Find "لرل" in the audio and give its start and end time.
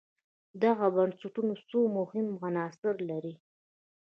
3.09-3.35